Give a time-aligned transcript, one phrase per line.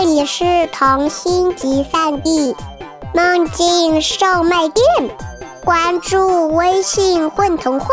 [0.00, 2.54] 这里是童心集散地，
[3.12, 4.84] 梦境售卖店。
[5.64, 7.88] 关注微信“混童话”，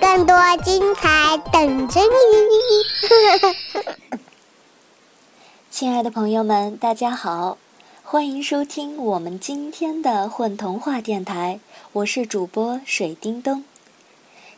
[0.00, 3.86] 更多精彩等着你。
[5.70, 7.58] 亲爱的朋友们，大家好，
[8.02, 11.60] 欢迎收听我们今天的混童话电台，
[11.92, 13.62] 我是主播水叮咚。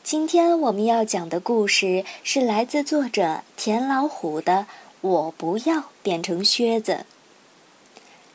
[0.02, 4.52] 今天我们要讲的故事是来自作者田老虎的
[5.01, 6.93] 《我不要变成靴子》。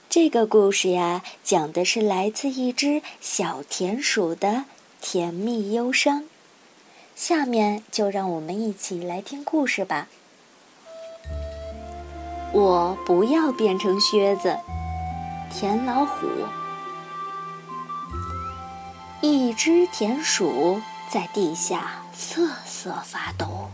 [0.09, 4.65] 这个故事呀，讲的是来自一只小田鼠的
[5.01, 6.25] 甜蜜忧伤。
[7.15, 10.07] 下面就让我们一起来听故事吧。
[12.51, 14.57] 我不要变成靴子，
[15.51, 16.27] 田老虎。
[19.21, 23.69] 一只田鼠在地下瑟瑟发抖，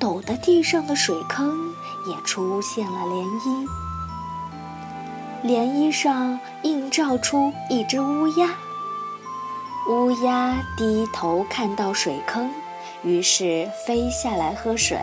[0.00, 1.72] 抖得地上的水坑
[2.06, 3.68] 也出现了涟漪。
[5.44, 8.50] 涟漪上映照出一只乌鸦。
[9.88, 12.50] 乌鸦低头看到水坑，
[13.02, 14.98] 于是飞下来喝水。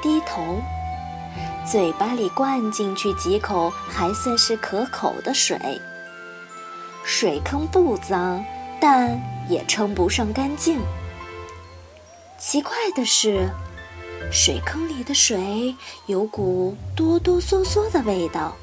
[0.00, 0.60] 低头，
[1.66, 5.58] 嘴巴里灌进去几口还算是可口的水。
[7.04, 8.44] 水坑不脏，
[8.80, 10.80] 但也称不上干净。
[12.42, 13.48] 奇怪的是。
[14.32, 15.76] 水坑里的水
[16.06, 18.56] 有股哆哆嗦嗦的味道。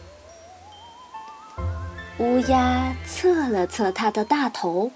[2.17, 4.91] 乌鸦侧了侧它的大头，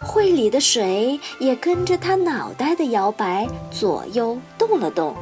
[0.00, 5.14] 喙里的水也跟着它脑袋的摇摆左右动了动。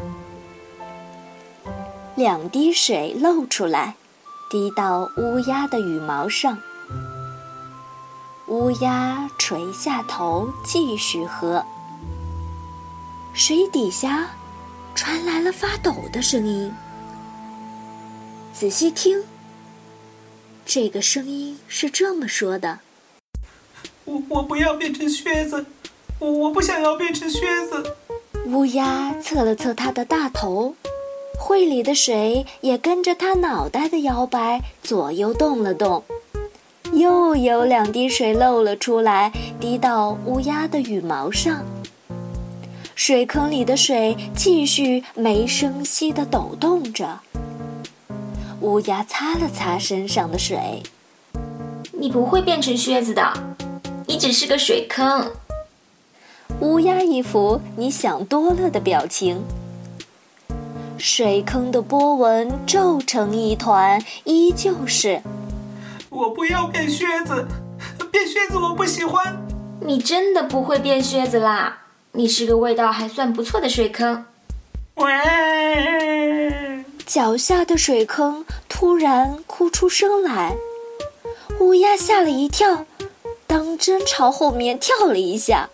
[2.15, 3.97] 两滴水漏出来，
[4.49, 6.57] 滴到乌鸦的羽毛上。
[8.47, 11.63] 乌鸦垂下头继续喝。
[13.35, 14.31] 水底下。
[14.95, 16.71] 传来了发抖的声音。
[18.53, 19.25] 仔细听，
[20.67, 22.81] 这个声音是这么说的
[24.05, 25.65] ：“我我不要变成靴子，
[26.19, 27.97] 我我不想要变成靴子。”
[28.47, 30.75] 乌鸦测了测它的大头，
[31.39, 36.05] 喙里的水也跟着它脑袋的摇摆左右动了动。
[36.93, 41.65] 又有两滴水漏了出来，滴到乌鸦的羽毛上。
[42.95, 47.21] 水坑里的水继续没声息地抖动着。
[48.61, 50.83] 乌鸦擦了擦身上的水
[51.93, 53.33] ：“你不会变成靴子的，
[54.07, 55.33] 你只是个水坑。”
[56.61, 59.43] 乌鸦一副你想多了的表情。
[60.97, 65.23] 水坑的波纹皱成一团，依旧是
[66.09, 67.49] ：“我不要变靴子，
[68.13, 69.37] 变靴子我不喜欢。”
[69.85, 71.82] 你真的不会变靴子啦！
[72.15, 74.27] 你是个味道还算不错的水坑。
[74.97, 76.85] 喂！
[77.07, 80.55] 脚下的水坑突然哭出声来，
[81.59, 82.85] 乌鸦吓了一跳，
[83.47, 85.71] 当真朝后面跳了一下。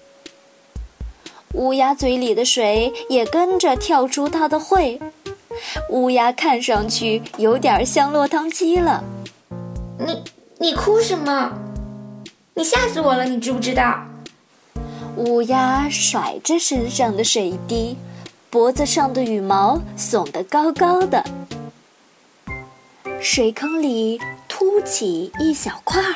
[1.55, 5.01] 乌鸦嘴里的水也跟着跳出它的喙。
[5.91, 9.03] 乌鸦看上去有点像落汤鸡了。
[9.99, 10.23] 你
[10.59, 11.53] 你哭什么？
[12.55, 13.25] 你吓死我了！
[13.25, 14.05] 你知不知道？
[15.19, 17.97] 乌鸦甩着身上的水滴，
[18.51, 21.25] 脖子上的羽毛耸得高高的。
[23.21, 26.15] 水坑里凸起一小块儿，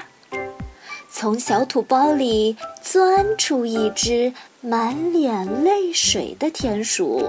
[1.11, 7.29] 从小土包里钻出一只满脸泪水的田鼠。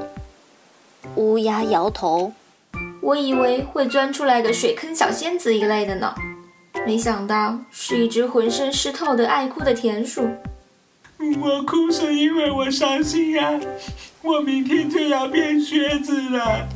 [1.16, 2.34] 乌鸦摇头
[3.02, 6.14] ：“我以为会钻出来个水坑小仙子一类的呢，
[6.86, 10.30] 没想到是一只浑身湿透的爱哭的田鼠。”
[11.42, 13.60] 我哭是因为我伤心呀，
[14.22, 16.68] 我明天就要变靴子了。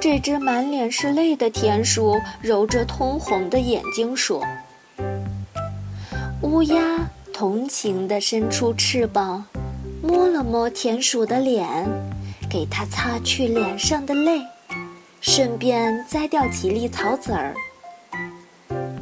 [0.00, 4.42] 这只满脸是泪的田鼠揉着通红的眼睛说
[6.42, 9.44] ：“乌鸦同情地伸出翅膀，
[10.02, 11.86] 摸了摸田鼠的脸，
[12.50, 14.40] 给它擦去脸上的泪，
[15.20, 17.54] 顺便摘掉几粒草籽儿。”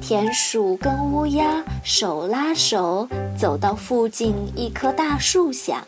[0.02, 3.08] 田鼠跟乌鸦手拉手
[3.38, 5.84] 走到附近一棵大树下。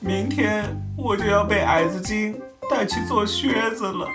[0.00, 0.64] 明天
[0.98, 2.36] 我就要被矮子精
[2.68, 4.08] 带去做靴子了。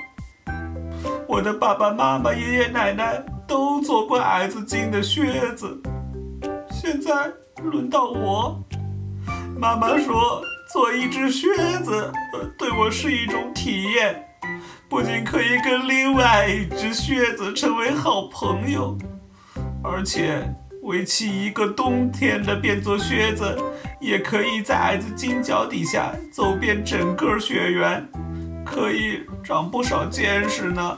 [1.25, 5.81] 我的爸爸妈妈、爷爷奶奶都做过矮子精的靴子，
[6.69, 7.31] 现在
[7.63, 8.61] 轮到我。
[9.57, 10.41] 妈妈说，
[10.73, 11.47] 做一只靴
[11.81, 12.11] 子
[12.57, 14.21] 对我是一种体验，
[14.89, 18.97] 不仅可以跟另外一只靴子成为好朋友。
[19.91, 20.41] 而且，
[20.83, 23.57] 为期一个冬天的变作靴子，
[23.99, 28.07] 也可以在矮子金脚底下走遍整个雪原，
[28.65, 30.97] 可以长不少见识呢。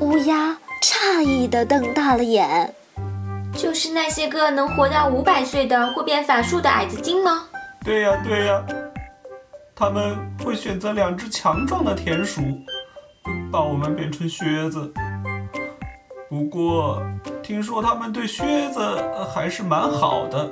[0.00, 2.74] 乌鸦诧异地瞪大了眼。
[3.54, 7.44] 就是那些个能活到五百岁的会变法术的矮子精吗？
[7.82, 8.62] 对呀，对呀，
[9.74, 12.42] 他们会选择两只强壮的田鼠，
[13.50, 14.92] 把我们变成靴子。
[16.28, 17.00] 不过，
[17.46, 18.80] 听说他们对靴子
[19.32, 20.50] 还是蛮好的。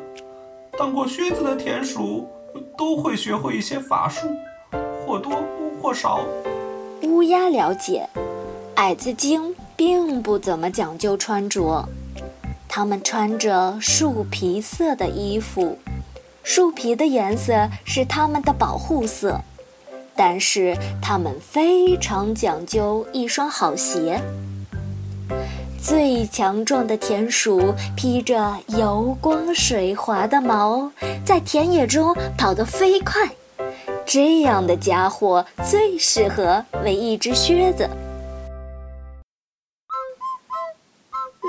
[0.78, 2.28] 当过靴子的田鼠
[2.78, 4.28] 都会学会一些法术，
[5.04, 5.42] 或多
[5.82, 6.20] 或少。
[7.02, 8.08] 乌鸦了解，
[8.76, 11.84] 矮子精并不怎么讲究穿着。
[12.68, 15.76] 他们穿着树皮色的衣服，
[16.44, 19.40] 树皮的颜色是他们的保护色。
[20.14, 24.22] 但是他们非常讲究一双好鞋。
[25.84, 30.90] 最强壮的田鼠披着油光水滑的毛，
[31.26, 33.28] 在田野中跑得飞快。
[34.06, 37.90] 这样的家伙最适合为一只靴子。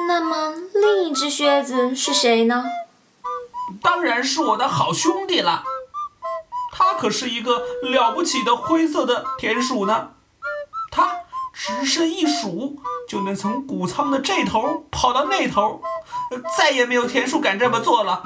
[0.06, 2.66] 那么，另一只靴子是谁呢？
[3.82, 5.64] 当然是我的好兄弟了。
[6.74, 10.10] 他可是一个了不起的灰色的田鼠呢。
[10.92, 11.22] 他
[11.54, 15.82] 只身一鼠就能从谷仓的这头跑到那头，
[16.58, 18.24] 再也没有田鼠敢这么做了。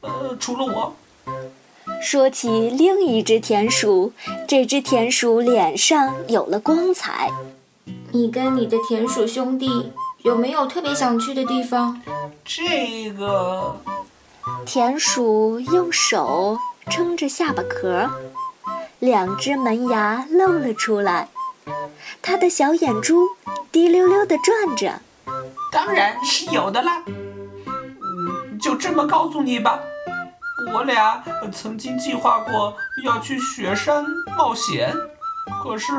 [0.00, 0.94] 呃，除了我。
[2.00, 4.12] 说起另一只田鼠，
[4.46, 7.30] 这只田鼠脸上有了光彩。
[8.12, 9.92] 你跟你的田鼠兄弟。
[10.24, 12.02] 有没有特别想去的地方？
[12.44, 13.80] 这个
[14.66, 16.58] 田鼠用手
[16.90, 18.10] 撑着下巴壳，
[18.98, 21.28] 两只门牙露了出来，
[22.22, 23.28] 它的小眼珠
[23.70, 25.00] 滴溜溜地转着。
[25.70, 27.02] 当然是有的啦。
[27.06, 29.78] 嗯，就这么告诉你吧，
[30.72, 31.22] 我俩
[31.52, 32.74] 曾经计划过
[33.04, 34.04] 要去雪山
[34.36, 34.92] 冒险。
[35.62, 35.92] 可是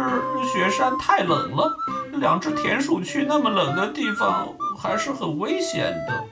[0.53, 1.75] 雪山太冷了，
[2.13, 4.47] 两只田鼠去那么冷的地方
[4.79, 6.23] 还是很危险的。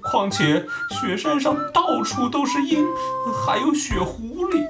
[0.00, 2.86] 况且雪山上到处都是鹰，
[3.44, 4.66] 还有雪狐狸。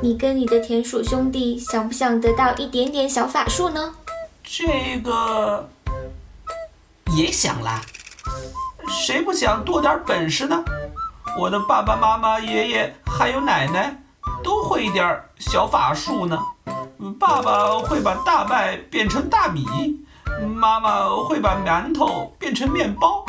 [0.00, 3.94] 你跟你的田鼠兄弟想不想得到一点点小法术呢？
[4.44, 5.68] 这个
[7.16, 7.82] 也想啦，
[8.88, 10.62] 谁不想多点本事呢？
[11.36, 14.00] 我的爸爸妈妈、爷爷还有奶奶
[14.44, 16.38] 都会一点小法术呢。
[17.18, 19.66] 爸爸会把大麦变成大米，
[20.54, 23.26] 妈妈会把馒头变成面包，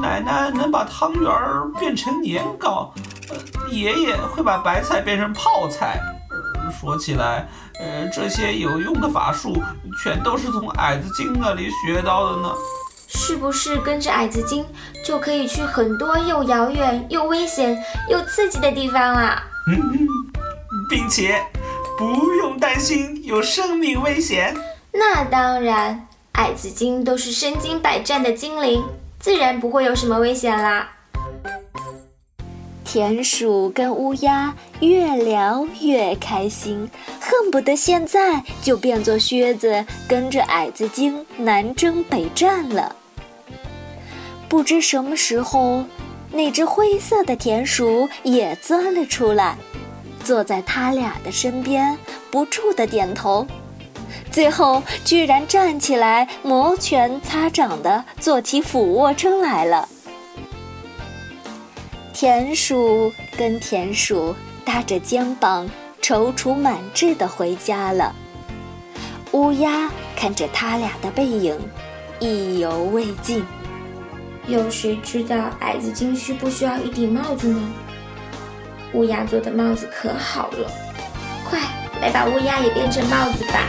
[0.00, 2.92] 奶奶能把汤圆儿变成年糕，
[3.28, 3.36] 呃
[3.70, 6.00] 爷爷会把白菜变成泡菜。
[6.30, 7.48] 呃说起来，
[7.80, 9.62] 呃，这些有用的法术
[10.02, 12.52] 全都是从矮子精那里学到的呢。
[13.08, 14.66] 是不是跟着矮子精
[15.04, 17.80] 就可以去很多又遥远又危险
[18.10, 19.42] 又刺激的地方啦？
[19.68, 20.06] 嗯，
[20.90, 21.40] 并且。
[21.98, 24.54] 不用担心有生命危险。
[24.92, 28.84] 那当然，矮子精都是身经百战的精灵，
[29.26, 30.88] 自然不会有什么危险啦。
[32.84, 36.88] 田鼠跟乌鸦越聊越开心，
[37.18, 42.94] 恨不得现在就变作靴子，跟着矮子精南征北战了。
[44.48, 45.84] 不知什么时候，
[46.30, 49.56] 那只灰色的田鼠也钻了出来。
[50.22, 51.98] 坐在他俩的身边，
[52.30, 53.44] 不住的点头，
[54.36, 59.88] 最后居然站起来，摩拳擦掌的做起俯卧撑来了。
[62.12, 65.66] 田鼠跟田鼠搭着肩膀，
[66.02, 68.14] 踌躇满志的回家了。
[69.32, 71.58] 乌鸦看着他俩的背影，
[72.20, 73.42] 意犹未尽。
[74.46, 77.72] 有谁知道矮子精需不需要一顶帽子呢？
[78.92, 80.70] 乌鸦做的帽子可好了，
[81.48, 81.58] 快
[82.02, 83.60] 来把乌鸦也变成帽子吧！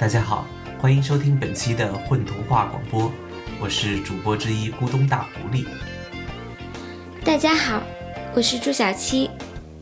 [0.00, 0.46] 大家好，
[0.80, 3.12] 欢迎收听本期的混童话广播。
[3.60, 5.66] 我是主播之一咕咚大狐狸。
[7.22, 7.82] 大家好，
[8.34, 9.28] 我是朱小七，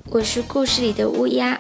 [0.07, 1.57] 我是故事里的乌鸦。